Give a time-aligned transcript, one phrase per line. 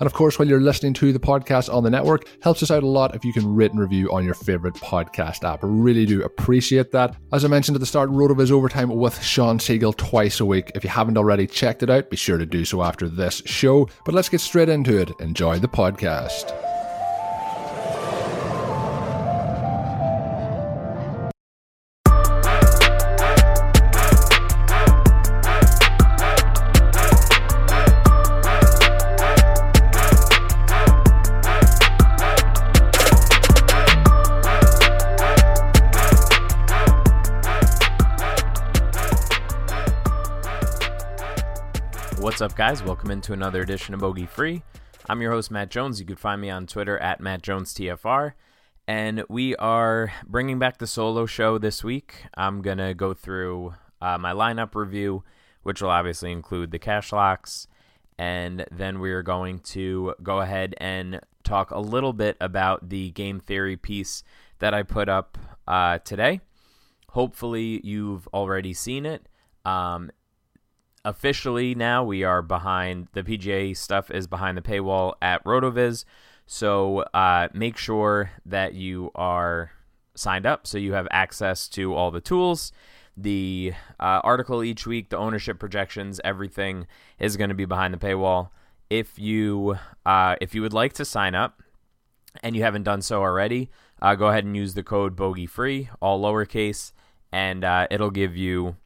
[0.00, 2.82] And of course, while you're listening to the podcast on the network, helps us out
[2.82, 5.62] a lot if you can rate and review on your favorite podcast app.
[5.64, 7.16] I really do appreciate that.
[7.32, 10.72] As I mentioned at the start, RotoViz Overtime with Sean Siegel twice a week.
[10.74, 13.88] If you haven't already checked it out, be sure to do so after this show.
[14.04, 15.10] But let's get straight into it.
[15.20, 16.73] Enjoy the podcast.
[42.34, 42.82] What's up, guys?
[42.82, 44.64] Welcome into another edition of Bogey Free.
[45.08, 46.00] I'm your host, Matt Jones.
[46.00, 48.32] You can find me on Twitter at MattJonesTFR.
[48.88, 52.24] And we are bringing back the solo show this week.
[52.36, 55.22] I'm going to go through uh, my lineup review,
[55.62, 57.68] which will obviously include the cash locks.
[58.18, 63.12] And then we are going to go ahead and talk a little bit about the
[63.12, 64.24] game theory piece
[64.58, 66.40] that I put up uh, today.
[67.10, 69.28] Hopefully, you've already seen it.
[69.64, 70.10] Um,
[71.04, 76.04] officially now we are behind the PGA stuff is behind the paywall at Rotoviz.
[76.46, 79.72] So uh, make sure that you are
[80.14, 82.72] signed up so you have access to all the tools.
[83.16, 86.86] The uh, article each week, the ownership projections, everything
[87.18, 88.50] is going to be behind the paywall.
[88.90, 91.62] If you uh, if you would like to sign up
[92.42, 93.70] and you haven't done so already,
[94.02, 96.92] uh, go ahead and use the code Bogey Free, all lowercase,
[97.32, 98.76] and uh, it'll give you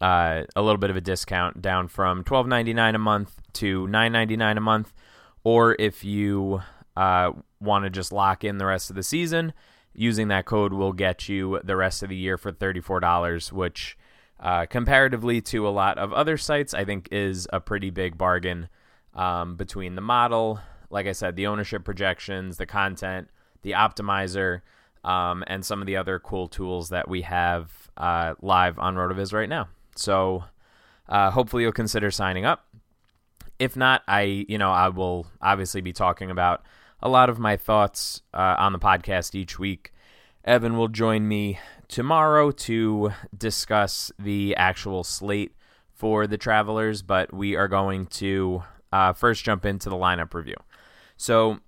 [0.00, 3.86] uh, a little bit of a discount down from twelve ninety nine a month to
[3.88, 4.92] nine ninety nine a month,
[5.44, 6.62] or if you
[6.96, 9.52] uh, want to just lock in the rest of the season,
[9.94, 13.52] using that code will get you the rest of the year for thirty four dollars,
[13.52, 13.98] which
[14.40, 18.68] uh, comparatively to a lot of other sites, I think is a pretty big bargain
[19.14, 23.28] um, between the model, like I said, the ownership projections, the content,
[23.62, 24.62] the optimizer.
[25.02, 29.32] Um, and some of the other cool tools that we have uh, live on Rotoviz
[29.32, 29.68] right now.
[30.00, 30.44] So
[31.08, 32.66] uh, hopefully you'll consider signing up.
[33.58, 36.64] If not, I you know I will obviously be talking about
[37.02, 39.92] a lot of my thoughts uh, on the podcast each week.
[40.44, 41.58] Evan will join me
[41.88, 45.54] tomorrow to discuss the actual slate
[45.92, 48.62] for the Travelers, but we are going to
[48.92, 50.56] uh, first jump into the lineup review.
[51.16, 51.58] So,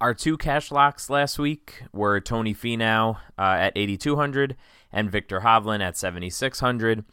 [0.00, 4.56] our two cash locks last week were Tony Finau uh, at 8,200
[4.92, 7.04] and Viktor Hovland at 7,600.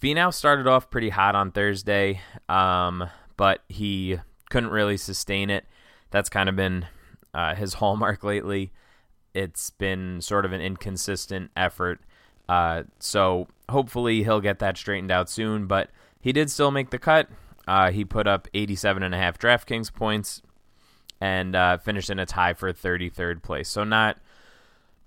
[0.00, 4.18] Finau started off pretty hot on Thursday, um, but he
[4.50, 5.64] couldn't really sustain it.
[6.10, 6.86] That's kind of been
[7.32, 8.72] uh, his hallmark lately.
[9.34, 12.00] It's been sort of an inconsistent effort.
[12.48, 15.66] Uh, so hopefully he'll get that straightened out soon.
[15.66, 15.90] But
[16.20, 17.28] he did still make the cut.
[17.66, 20.42] Uh, he put up 87 and a half DraftKings points
[21.20, 23.68] and uh, finished in a tie for 33rd place.
[23.68, 24.18] So not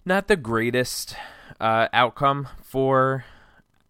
[0.06, 1.16] not the greatest
[1.66, 3.26] uh, outcome for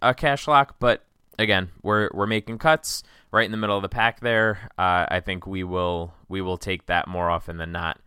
[0.02, 1.04] a cash lock, but
[1.38, 4.70] again, we're we're making cuts right in the middle of the pack there.
[4.78, 8.00] Uh, I think we will we will take that more often than not.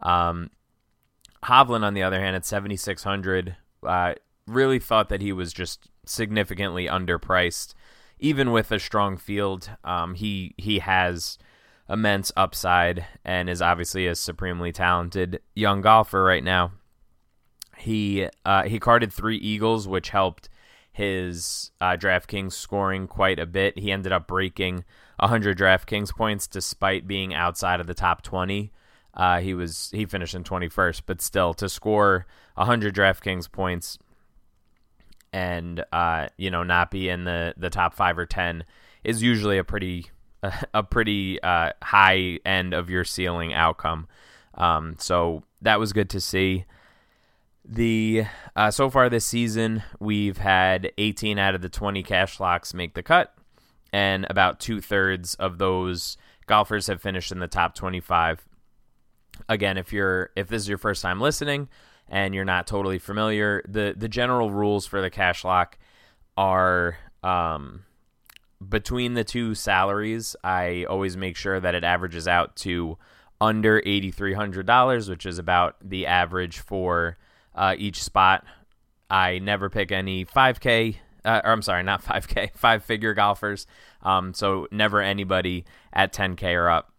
[0.00, 0.50] Um,
[1.44, 3.54] Hovland, on the other hand, at 7,600,
[3.84, 4.14] uh,
[4.48, 7.74] really thought that he was just significantly underpriced,
[8.18, 9.70] even with a strong field.
[9.84, 11.38] Um, he he has
[11.88, 16.72] immense upside and is obviously a supremely talented young golfer right now.
[17.82, 20.48] He uh, he carded three eagles, which helped
[20.92, 23.78] his uh, DraftKings scoring quite a bit.
[23.78, 24.84] He ended up breaking
[25.18, 28.70] 100 DraftKings points despite being outside of the top 20.
[29.14, 33.98] Uh, he was he finished in 21st, but still to score 100 DraftKings points
[35.32, 38.64] and uh, you know not be in the the top five or ten
[39.02, 40.10] is usually a pretty
[40.74, 44.08] a pretty uh, high end of your ceiling outcome.
[44.54, 46.66] Um, so that was good to see.
[47.64, 48.24] The
[48.56, 52.94] uh, so far this season, we've had 18 out of the 20 cash locks make
[52.94, 53.34] the cut,
[53.92, 56.16] and about two thirds of those
[56.46, 58.44] golfers have finished in the top 25.
[59.48, 61.68] Again, if you're if this is your first time listening,
[62.08, 65.78] and you're not totally familiar, the the general rules for the cash lock
[66.36, 67.84] are um,
[68.68, 70.34] between the two salaries.
[70.42, 72.98] I always make sure that it averages out to
[73.40, 77.18] under eighty three hundred dollars, which is about the average for
[77.54, 78.44] uh, each spot.
[79.10, 81.00] I never pick any five k.
[81.24, 83.68] Uh, or I'm sorry, not 5K, five figure golfers.
[84.02, 86.92] Um, so never anybody at 10K or up.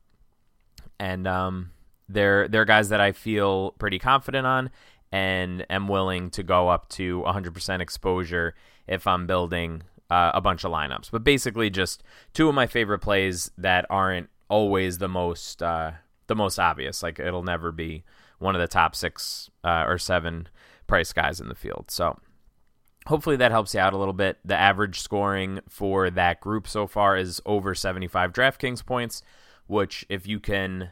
[0.98, 1.72] And um,
[2.08, 4.70] they're they're guys that I feel pretty confident on,
[5.12, 8.56] and am willing to go up to 100% exposure
[8.88, 11.12] if I'm building uh, a bunch of lineups.
[11.12, 12.04] But basically, just
[12.34, 15.92] two of my favorite plays that aren't always the most uh,
[16.28, 17.04] the most obvious.
[17.04, 18.04] Like it'll never be
[18.40, 20.48] one of the top six uh, or seven
[20.88, 21.86] price guys in the field.
[21.90, 22.20] So
[23.08, 24.38] hopefully that helps you out a little bit.
[24.46, 29.22] The average scoring for that group so far is over 75 DraftKings points,
[29.68, 30.92] which if you can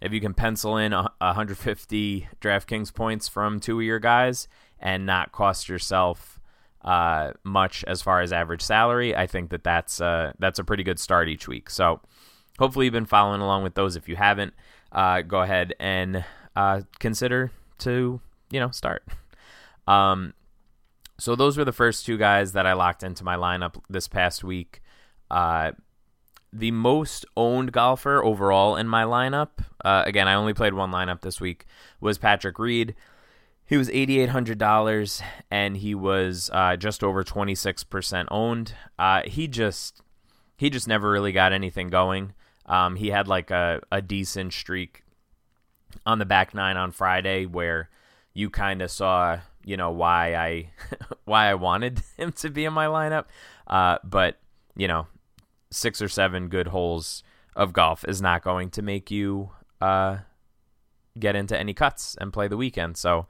[0.00, 4.48] if you can pencil in 150 DraftKings points from two of your guys
[4.78, 6.40] and not cost yourself
[6.82, 10.82] uh, much as far as average salary, I think that that's uh, that's a pretty
[10.82, 11.68] good start each week.
[11.68, 12.00] So
[12.60, 13.96] hopefully you've been following along with those.
[13.96, 14.54] If you haven't,
[14.92, 16.24] uh, go ahead and
[16.54, 18.20] uh, consider to
[18.50, 19.02] you know start.
[19.88, 20.34] Um,
[21.18, 24.44] so those were the first two guys that I locked into my lineup this past
[24.44, 24.82] week.
[25.28, 25.72] Uh,
[26.52, 29.48] the most owned golfer overall in my lineup,
[29.84, 31.66] uh, again, I only played one lineup this week,
[32.00, 32.94] was Patrick Reed.
[33.66, 38.74] He was $8,800 and he was uh, just over 26% owned.
[38.96, 40.02] Uh, he just
[40.56, 42.32] he just never really got anything going.
[42.70, 45.02] Um, he had like a, a decent streak
[46.06, 47.90] on the back nine on Friday where
[48.32, 50.70] you kind of saw, you know, why I
[51.24, 53.24] why I wanted him to be in my lineup.
[53.66, 54.38] Uh, but
[54.76, 55.08] you know,
[55.72, 57.24] six or seven good holes
[57.56, 59.50] of golf is not going to make you
[59.80, 60.18] uh,
[61.18, 62.96] get into any cuts and play the weekend.
[62.96, 63.26] So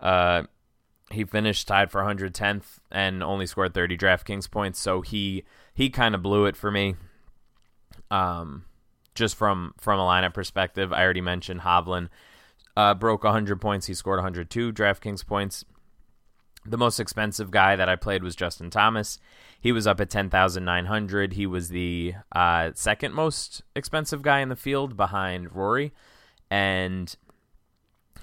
[0.00, 0.42] uh,
[1.12, 4.80] he finished tied for 110th and only scored 30 DraftKings points.
[4.80, 6.96] So he he kind of blew it for me.
[8.10, 8.64] Um,
[9.14, 12.08] just from from a lineup perspective, I already mentioned Hovland
[12.76, 13.86] uh, broke 100 points.
[13.86, 15.64] He scored 102 DraftKings points.
[16.64, 19.18] The most expensive guy that I played was Justin Thomas.
[19.60, 21.32] He was up at 10,900.
[21.32, 25.92] He was the uh, second most expensive guy in the field behind Rory.
[26.50, 27.14] And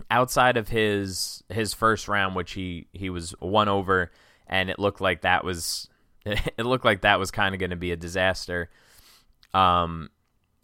[0.10, 4.12] outside of his his first round, which he, he was one over,
[4.48, 5.90] and it looked like that was
[6.26, 8.70] it looked like that was kind of going to be a disaster.
[9.54, 10.10] Um,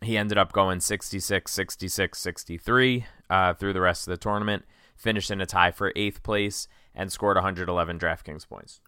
[0.01, 4.63] he ended up going 66, 66, 63 uh, through the rest of the tournament,
[4.95, 8.81] finished in a tie for eighth place and scored 111 DraftKings points.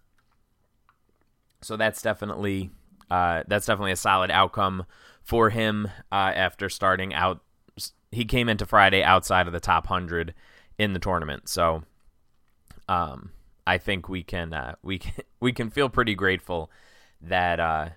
[1.61, 2.71] So that's definitely
[3.09, 4.85] uh, that's definitely a solid outcome
[5.23, 7.41] for him uh, after starting out.
[8.11, 10.33] He came into Friday outside of the top hundred
[10.77, 11.83] in the tournament, so
[12.87, 13.31] um,
[13.65, 16.71] I think we can uh, we can we can feel pretty grateful
[17.21, 17.89] that uh,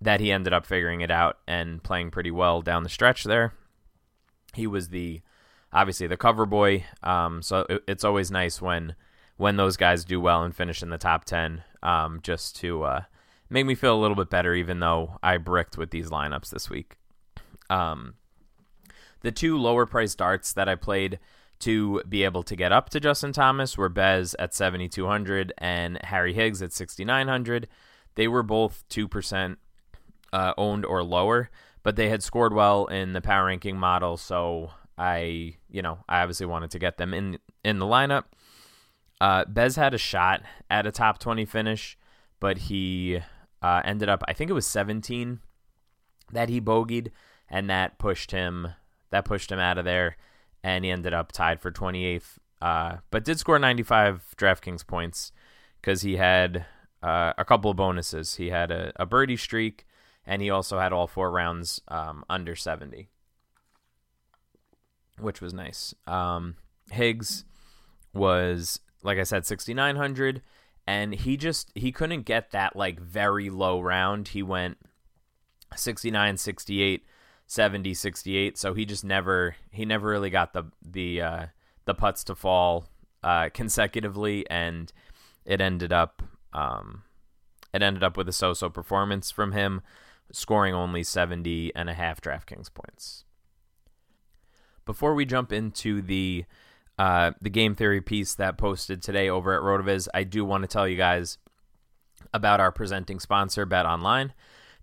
[0.00, 3.52] that he ended up figuring it out and playing pretty well down the stretch there.
[4.54, 5.20] He was the
[5.72, 8.94] obviously the cover boy, um, so it, it's always nice when
[9.36, 13.02] when those guys do well and finish in the top ten, um, just to uh,
[13.50, 16.68] make me feel a little bit better, even though I bricked with these lineups this
[16.68, 16.96] week.
[17.70, 18.14] Um,
[19.20, 21.18] the two lower price darts that I played
[21.60, 26.32] to be able to get up to Justin Thomas were Bez at 7,200 and Harry
[26.32, 27.68] Higgs at 6,900.
[28.14, 29.56] They were both 2%
[30.32, 31.50] uh, owned or lower,
[31.82, 36.20] but they had scored well in the power ranking model, so I, you know, I
[36.20, 38.24] obviously wanted to get them in in the lineup.
[39.20, 41.98] Uh, Bez had a shot at a top 20 finish,
[42.38, 43.20] but he
[43.62, 45.40] uh, ended up, I think it was 17
[46.32, 47.10] that he bogeyed,
[47.48, 48.68] and that pushed him
[49.10, 50.16] that pushed him out of there,
[50.62, 52.38] and he ended up tied for 28th.
[52.60, 55.32] Uh, but did score 95 DraftKings points
[55.80, 56.66] because he had
[57.02, 58.34] uh, a couple of bonuses.
[58.34, 59.86] He had a, a, birdie streak,
[60.28, 63.08] and he also had all four rounds um, under 70,
[65.18, 65.94] which was nice.
[66.06, 66.56] Um,
[66.90, 67.46] Higgs
[68.12, 70.42] was, like I said, 6,900,
[70.86, 74.28] and he just he couldn't get that like very low round.
[74.28, 74.76] He went
[75.74, 77.04] 69, 68
[77.46, 78.58] 70, 68.
[78.58, 81.46] So he just never he never really got the the uh,
[81.86, 82.86] the putts to fall
[83.24, 84.92] uh, consecutively, and
[85.46, 87.04] it ended up um,
[87.72, 89.80] it ended up with a so-so performance from him,
[90.32, 93.24] scoring only 70 and a half DraftKings points.
[94.84, 96.44] Before we jump into the
[96.98, 100.68] uh, the game theory piece that posted today over at Rotoviz, I do want to
[100.68, 101.38] tell you guys
[102.34, 104.32] about our presenting sponsor, Bet Online.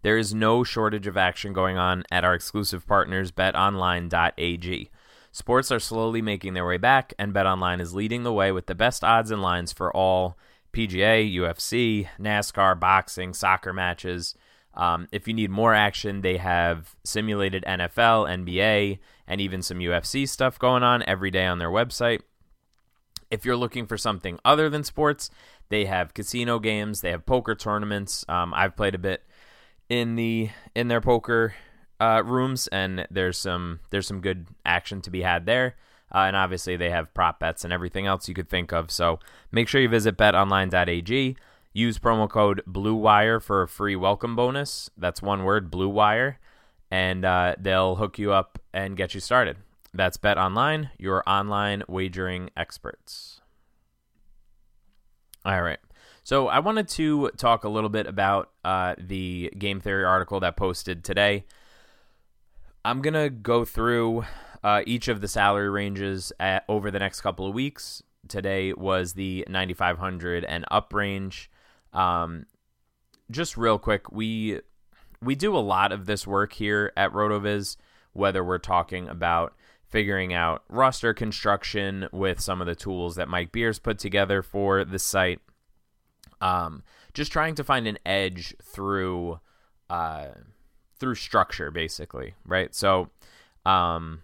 [0.02, 4.90] There is no shortage of action going on at our exclusive partners, betonline.ag.
[5.32, 8.76] Sports are slowly making their way back, and BetOnline is leading the way with the
[8.76, 10.38] best odds and lines for all
[10.72, 14.36] PGA, UFC, NASCAR, boxing, soccer matches.
[14.76, 20.28] Um, if you need more action, they have simulated NFL, NBA, and even some UFC
[20.28, 22.22] stuff going on every day on their website.
[23.32, 25.30] If you're looking for something other than sports,
[25.70, 28.24] they have casino games, they have poker tournaments.
[28.30, 29.24] Um, I've played a bit
[29.90, 31.56] in the in their poker
[32.00, 35.76] uh, rooms, and there's some there's some good action to be had there.
[36.14, 38.92] Uh, and obviously, they have prop bets and everything else you could think of.
[38.92, 39.20] So
[39.52, 41.36] make sure you visit betonline.ag.
[41.76, 44.90] Use promo code BlueWire for a free welcome bonus.
[44.96, 46.38] That's one word, BlueWire,
[46.90, 49.58] and uh, they'll hook you up and get you started.
[49.94, 53.42] That's Bet Online, your online wagering experts.
[55.44, 55.80] All right.
[56.24, 60.56] So I wanted to talk a little bit about uh, the game theory article that
[60.56, 61.44] posted today.
[62.86, 64.24] I'm gonna go through
[64.64, 68.02] uh, each of the salary ranges at, over the next couple of weeks.
[68.30, 71.50] Today was the 9,500 and up range.
[71.96, 72.46] Um,
[73.32, 74.60] just real quick, we
[75.22, 77.78] we do a lot of this work here at Rotoviz,
[78.14, 79.56] whether we're talking about
[79.88, 84.84] figuring out roster construction with some of the tools that Mike Beers put together for
[84.84, 85.40] the site
[86.42, 86.84] um,
[87.14, 89.40] just trying to find an edge through
[89.90, 90.28] uh,
[91.00, 92.74] through structure, basically, right?
[92.74, 93.10] So,
[93.66, 94.22] um,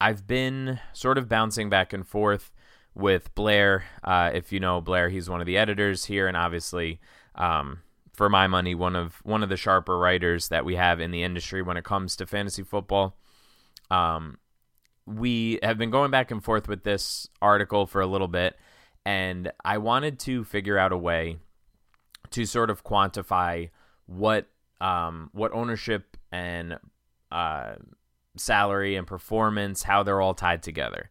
[0.00, 2.52] I've been sort of bouncing back and forth
[2.94, 3.84] with Blair.
[4.04, 7.00] Uh, if you know Blair, he's one of the editors here, and obviously,
[7.34, 7.80] um,
[8.12, 11.22] for my money, one of one of the sharper writers that we have in the
[11.22, 13.16] industry when it comes to fantasy football.
[13.90, 14.38] Um,
[15.06, 18.56] we have been going back and forth with this article for a little bit,
[19.04, 21.38] and I wanted to figure out a way
[22.30, 23.70] to sort of quantify
[24.06, 24.46] what
[24.80, 26.78] um, what ownership and
[27.30, 27.74] uh,
[28.36, 31.08] salary and performance, how they're all tied together.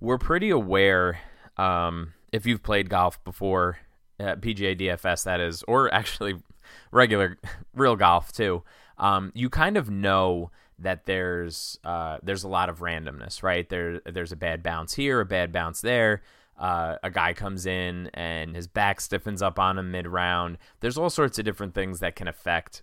[0.00, 1.20] We're pretty aware
[1.56, 3.78] um, if you've played golf before,
[4.20, 6.42] uh, PGA DFS that is, or actually
[6.90, 7.38] regular
[7.74, 8.62] real golf too.
[8.98, 13.68] Um, you kind of know that there's uh, there's a lot of randomness, right?
[13.68, 16.22] There there's a bad bounce here, a bad bounce there
[16.58, 20.58] uh, a guy comes in and his back stiffens up on him mid round.
[20.80, 22.82] There's all sorts of different things that can affect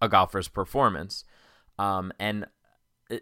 [0.00, 1.24] a golfer's performance.
[1.78, 2.46] Um, and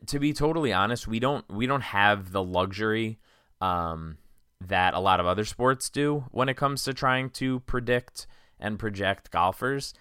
[0.07, 3.19] to be totally honest, we don't we don't have the luxury
[3.61, 4.19] um,
[4.61, 8.27] that a lot of other sports do when it comes to trying to predict
[8.59, 9.95] and project golfers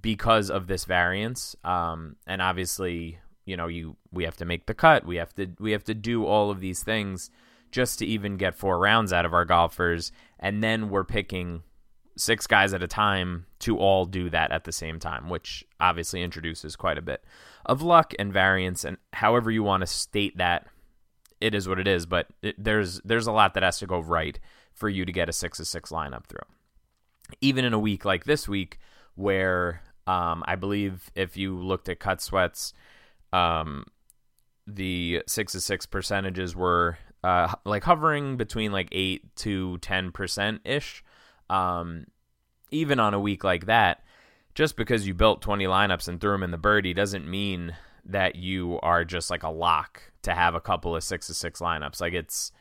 [0.00, 1.54] because of this variance.
[1.64, 5.06] Um, and obviously, you know, you we have to make the cut.
[5.06, 7.30] We have to we have to do all of these things
[7.70, 10.12] just to even get four rounds out of our golfers.
[10.38, 11.62] And then we're picking
[12.16, 16.22] six guys at a time to all do that at the same time, which obviously
[16.22, 17.24] introduces quite a bit
[17.66, 18.84] of luck and variance.
[18.84, 20.66] And however you want to state that,
[21.40, 22.06] it is what it is.
[22.06, 24.38] But it, there's there's a lot that has to go right
[24.74, 26.46] for you to get a six of six lineup through.
[27.40, 28.78] even in a week like this week,
[29.14, 32.72] where um, I believe if you looked at cut sweats,
[33.32, 33.86] um,
[34.66, 40.60] the six to six percentages were uh, like hovering between like eight to ten percent
[40.64, 41.02] ish.
[41.50, 42.06] Um,
[42.70, 44.02] even on a week like that,
[44.54, 48.36] just because you built 20 lineups and threw them in the birdie doesn't mean that
[48.36, 52.00] you are just like a lock to have a couple of six to six lineups.
[52.00, 52.52] Like it's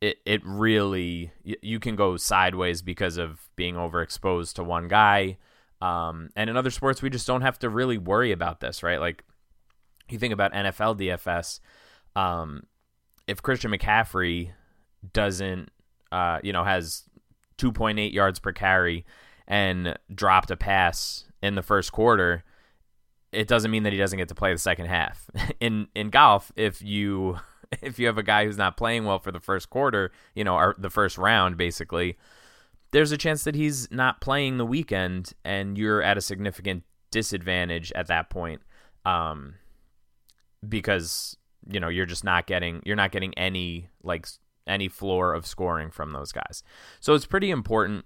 [0.00, 5.38] it it really you can go sideways because of being overexposed to one guy.
[5.80, 9.00] Um, and in other sports, we just don't have to really worry about this, right?
[9.00, 9.24] Like
[10.08, 11.60] you think about NFL DFS,
[12.14, 12.62] um,
[13.26, 14.52] if Christian McCaffrey
[15.12, 15.70] doesn't,
[16.12, 17.04] uh, you know, has
[17.58, 19.04] 2.8 yards per carry
[19.48, 22.44] and dropped a pass in the first quarter,
[23.32, 25.30] it doesn't mean that he doesn't get to play the second half.
[25.60, 27.38] in in golf, if you
[27.82, 30.56] if you have a guy who's not playing well for the first quarter, you know,
[30.56, 32.16] or the first round basically,
[32.92, 37.92] there's a chance that he's not playing the weekend and you're at a significant disadvantage
[37.92, 38.60] at that point.
[39.04, 39.54] Um
[40.66, 41.36] because
[41.68, 44.26] you know, you're just not getting you're not getting any like
[44.66, 46.62] any floor of scoring from those guys.
[47.00, 48.04] So it's pretty important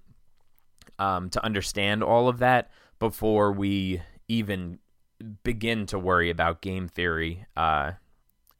[1.00, 4.78] um, to understand all of that before we even
[5.42, 7.92] begin to worry about game theory uh,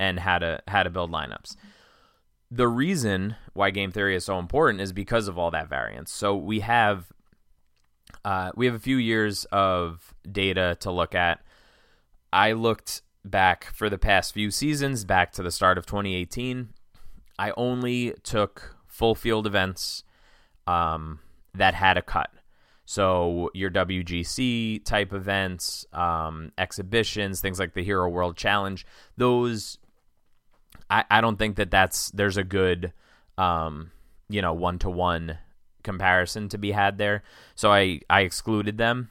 [0.01, 1.55] and how to how to build lineups.
[2.51, 6.11] The reason why game theory is so important is because of all that variance.
[6.11, 7.13] So we have
[8.25, 11.43] uh, we have a few years of data to look at.
[12.33, 16.71] I looked back for the past few seasons, back to the start of 2018.
[17.39, 20.05] I only took full field events
[20.67, 21.21] um,
[21.55, 22.31] that had a cut.
[22.85, 28.85] So your WGC type events, um, exhibitions, things like the Hero World Challenge,
[29.17, 29.79] those
[30.91, 32.93] I, I don't think that that's there's a good
[33.39, 33.93] um,
[34.29, 35.39] you know one to one
[35.83, 37.23] comparison to be had there.
[37.55, 39.11] So I I excluded them.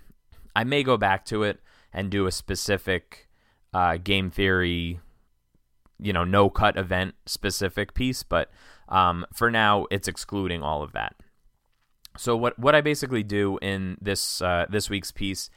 [0.55, 1.61] I may go back to it
[1.93, 3.29] and do a specific
[3.73, 4.99] uh, game theory,
[5.99, 8.51] you know, no cut event specific piece, but
[8.89, 11.15] um, for now it's excluding all of that.
[12.19, 15.49] So what what I basically do in this uh, this week's piece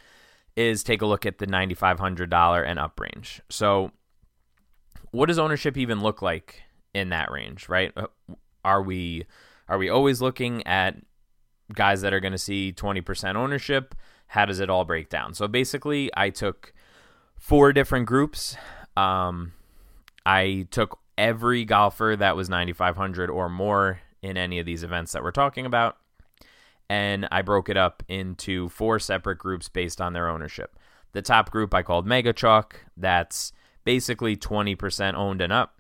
[0.55, 3.43] is take a look at the ninety five hundred dollar and up range.
[3.49, 3.91] So
[5.11, 6.63] what does ownership even look like
[6.95, 7.69] in that range?
[7.69, 7.93] Right?
[7.97, 8.07] Uh,
[8.65, 9.27] are we
[9.69, 10.97] are we always looking at
[11.75, 13.97] guys that are going to see twenty percent ownership?
[14.29, 15.35] How does it all break down?
[15.35, 16.73] So basically, I took
[17.37, 18.57] four different groups.
[18.97, 19.53] Um,
[20.25, 25.23] I took every golfer that was 9,500 or more in any of these events that
[25.23, 25.99] we're talking about
[26.89, 30.77] and I broke it up into four separate groups based on their ownership.
[31.13, 32.85] The top group I called Mega Chalk.
[32.97, 33.53] That's
[33.85, 35.79] basically 20% owned and up.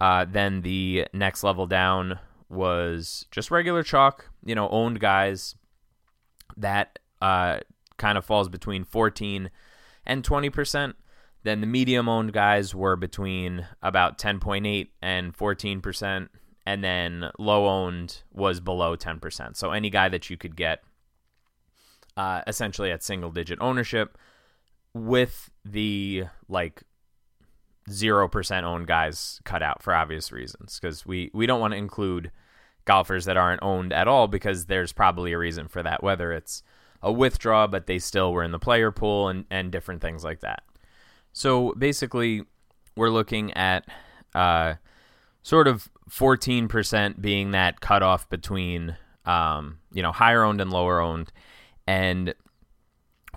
[0.00, 5.54] Uh, then the next level down was just regular chalk, you know, owned guys.
[6.56, 7.60] That uh,
[7.98, 9.50] kind of falls between 14
[10.06, 10.94] and 20%.
[11.42, 16.28] Then the medium owned guys were between about 10.8 and 14%
[16.70, 19.56] and then low owned was below 10%.
[19.56, 20.84] So any guy that you could get
[22.16, 24.16] uh, essentially at single digit ownership
[24.94, 26.84] with the like
[27.88, 32.30] 0% owned guys cut out for obvious reasons because we, we don't want to include
[32.84, 36.62] golfers that aren't owned at all because there's probably a reason for that, whether it's
[37.02, 40.38] a withdraw, but they still were in the player pool and, and different things like
[40.38, 40.62] that.
[41.32, 42.44] So basically,
[42.94, 43.88] we're looking at
[44.36, 44.74] uh,
[45.42, 51.32] sort of 14% being that cutoff between um, you know higher owned and lower owned.
[51.86, 52.34] And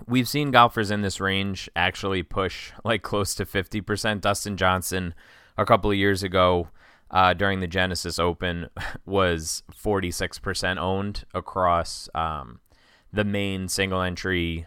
[0.07, 5.13] we've seen golfers in this range actually push like close to 50% dustin johnson
[5.55, 6.67] a couple of years ago
[7.11, 8.69] uh, during the genesis open
[9.05, 12.59] was 46% owned across um,
[13.13, 14.65] the main single entry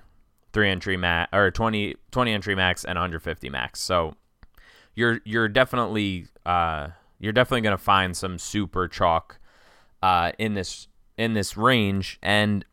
[0.53, 3.79] three entry max or 20, 20 entry max and 150 max.
[3.79, 4.15] So
[4.95, 6.89] you're you're definitely uh,
[7.19, 9.39] you're definitely going to find some super chalk
[10.03, 12.65] uh, in this in this range, and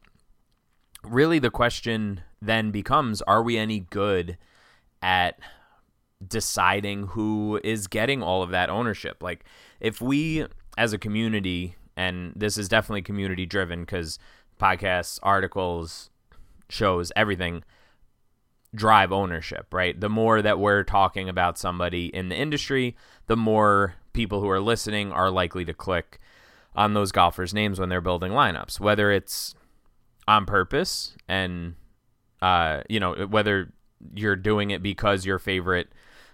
[1.03, 4.37] really the question then becomes: Are we any good
[5.01, 5.39] at
[6.25, 9.23] deciding who is getting all of that ownership?
[9.23, 9.45] Like,
[9.79, 10.45] if we
[10.77, 14.19] as a community, and this is definitely community driven because
[14.59, 16.09] podcasts, articles,
[16.69, 17.63] shows, everything
[18.75, 19.99] drive ownership, right?
[19.99, 22.95] The more that we're talking about somebody in the industry,
[23.27, 26.19] the more people who are listening are likely to click
[26.75, 29.55] on those golfers' names when they're building lineups, whether it's
[30.27, 31.75] on purpose and
[32.41, 33.71] uh, you know whether
[34.15, 35.89] you're doing it because your favorite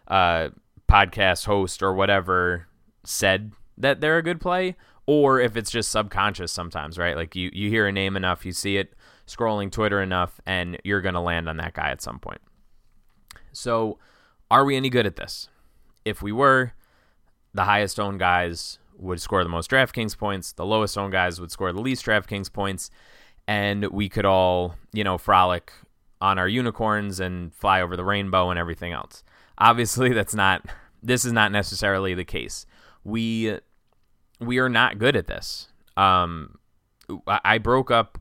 [0.07, 0.49] uh,
[0.87, 2.67] podcast host or whatever
[3.03, 7.15] said that they're a good play, or if it's just subconscious sometimes, right?
[7.15, 8.93] Like you you hear a name enough, you see it
[9.27, 12.41] scrolling Twitter enough, and you're gonna land on that guy at some point.
[13.51, 13.99] So,
[14.49, 15.49] are we any good at this?
[16.05, 16.73] If we were,
[17.53, 21.51] the highest owned guys would score the most DraftKings points, the lowest owned guys would
[21.51, 22.91] score the least DraftKings points,
[23.47, 25.71] and we could all, you know, frolic
[26.21, 29.23] on our unicorns and fly over the rainbow and everything else.
[29.57, 30.65] Obviously, that's not
[31.01, 32.65] this is not necessarily the case.
[33.03, 33.57] We
[34.39, 35.67] we are not good at this.
[35.97, 36.57] Um,
[37.27, 38.17] I broke up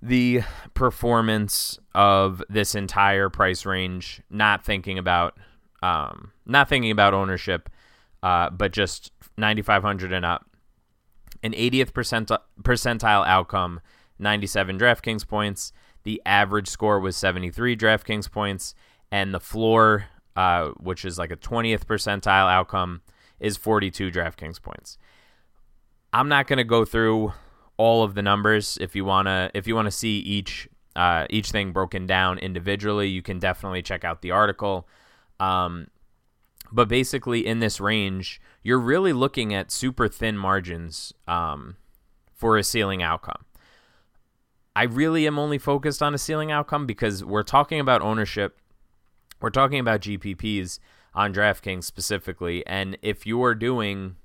[0.00, 0.42] the
[0.74, 5.36] performance of this entire price range, not thinking about
[5.82, 7.68] um, not thinking about ownership,
[8.22, 10.46] uh, but just 9,500 and up.
[11.42, 12.30] An 80th percent-
[12.62, 13.80] percentile outcome,
[14.18, 15.72] 97 DraftKings points.
[16.04, 18.74] The average score was 73 DraftKings points,
[19.10, 23.02] and the floor, uh, which is like a 20th percentile outcome,
[23.40, 24.98] is 42 DraftKings points.
[26.12, 27.32] I'm not going to go through
[27.76, 28.76] all of the numbers.
[28.80, 33.22] If you wanna, if you wanna see each uh, each thing broken down individually, you
[33.22, 34.88] can definitely check out the article.
[35.38, 35.86] Um,
[36.72, 41.76] but basically, in this range, you're really looking at super thin margins um,
[42.34, 43.44] for a ceiling outcome.
[44.76, 48.60] I really am only focused on a ceiling outcome because we're talking about ownership.
[49.40, 50.78] We're talking about GPPs
[51.14, 52.64] on DraftKings specifically.
[52.66, 54.16] And if you're doing,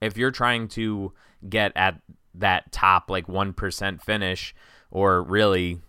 [0.00, 1.12] if you're trying to
[1.48, 2.00] get at
[2.34, 4.54] that top like 1% finish
[4.90, 5.80] or really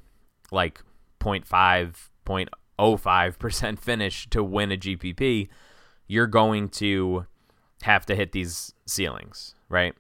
[0.52, 0.82] like
[1.22, 5.48] 0.5, 0.05% finish to win a GPP,
[6.12, 7.26] you're going to
[7.84, 9.96] have to hit these ceilings, right?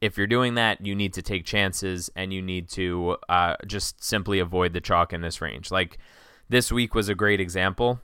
[0.00, 4.04] If you're doing that, you need to take chances and you need to uh, just
[4.04, 5.72] simply avoid the chalk in this range.
[5.72, 5.98] Like
[6.48, 8.00] this week was a great example.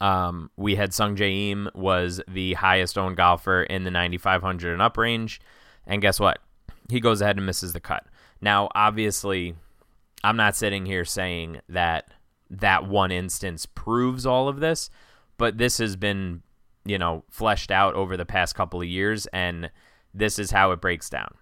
[0.00, 4.96] Um, we had Sung Jae was the highest owned golfer in the 9,500 and up
[4.96, 5.40] range.
[5.88, 6.38] And guess what?
[6.88, 8.06] He goes ahead and misses the cut.
[8.40, 9.56] Now, obviously,
[10.22, 12.12] I'm not sitting here saying that
[12.48, 14.88] that one instance proves all of this,
[15.38, 16.42] but this has been,
[16.84, 19.70] you know, fleshed out over the past couple of years, and
[20.14, 21.34] this is how it breaks down.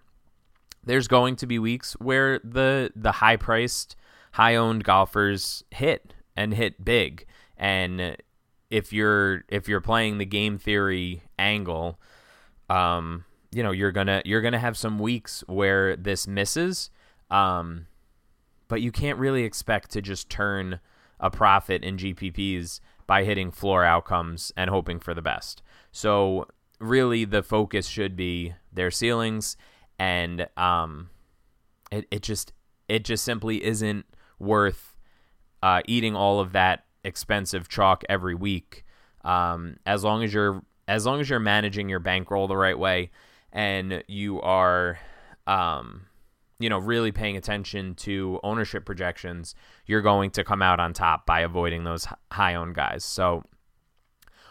[0.84, 3.96] There's going to be weeks where the the high priced,
[4.32, 7.26] high owned golfers hit and hit big.
[7.56, 8.16] And
[8.70, 12.00] if you're if you're playing the game theory angle,
[12.70, 16.90] um, you know you're gonna you're gonna have some weeks where this misses
[17.30, 17.86] um,
[18.68, 20.80] but you can't really expect to just turn
[21.18, 25.62] a profit in gpps by hitting floor outcomes and hoping for the best.
[25.90, 26.46] So
[26.78, 29.56] really the focus should be their ceilings
[29.98, 31.10] and um,
[31.90, 32.52] it, it just
[32.88, 34.06] it just simply isn't
[34.38, 34.96] worth
[35.60, 38.84] uh, eating all of that expensive chalk every week
[39.24, 43.10] um, as long as you're as long as you're managing your bankroll the right way
[43.52, 45.00] and you are
[45.48, 46.02] um,
[46.60, 51.26] you know really paying attention to ownership projections you're going to come out on top
[51.26, 53.02] by avoiding those high owned guys.
[53.04, 53.42] So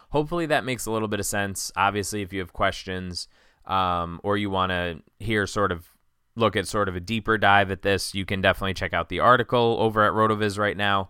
[0.09, 1.71] hopefully that makes a little bit of sense.
[1.77, 3.29] Obviously if you have questions
[3.65, 5.87] um, or you want to hear sort of
[6.35, 9.19] look at sort of a deeper dive at this you can definitely check out the
[9.19, 11.09] article over at rotoviz right now.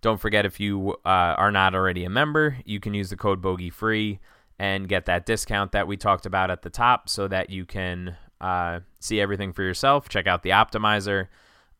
[0.00, 3.42] Don't forget if you uh, are not already a member you can use the code
[3.42, 4.18] bogey free
[4.58, 8.16] and get that discount that we talked about at the top so that you can
[8.40, 10.08] uh, see everything for yourself.
[10.08, 11.28] Check out the optimizer.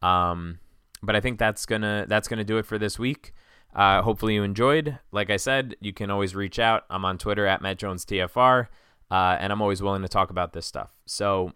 [0.02, 0.58] Um,
[1.02, 3.32] but I think that's gonna that's gonna do it for this week.
[3.74, 4.98] Uh, hopefully you enjoyed.
[5.12, 6.84] Like I said, you can always reach out.
[6.90, 8.68] I'm on Twitter at Matt Jones TFR,
[9.10, 10.96] uh, and I'm always willing to talk about this stuff.
[11.06, 11.52] So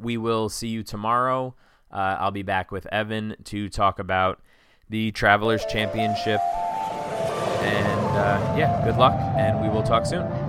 [0.00, 1.54] we will see you tomorrow.
[1.92, 4.40] Uh, I'll be back with Evan to talk about
[4.88, 6.40] the Travelers Championship.
[7.60, 10.47] And uh, yeah, good luck, and we will talk soon.